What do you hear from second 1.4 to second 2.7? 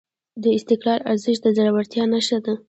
د زړورتیا نښه ده.